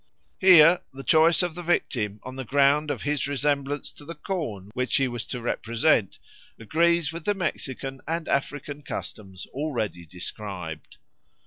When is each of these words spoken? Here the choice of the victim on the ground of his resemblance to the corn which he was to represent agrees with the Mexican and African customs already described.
Here 0.39 0.81
the 0.91 1.03
choice 1.03 1.43
of 1.43 1.53
the 1.53 1.61
victim 1.61 2.21
on 2.23 2.35
the 2.35 2.43
ground 2.43 2.89
of 2.89 3.03
his 3.03 3.27
resemblance 3.27 3.91
to 3.93 4.03
the 4.03 4.15
corn 4.15 4.71
which 4.73 4.95
he 4.95 5.07
was 5.07 5.27
to 5.27 5.39
represent 5.41 6.17
agrees 6.57 7.13
with 7.13 7.23
the 7.23 7.35
Mexican 7.35 8.01
and 8.07 8.27
African 8.27 8.81
customs 8.81 9.45
already 9.53 10.07
described. 10.07 10.97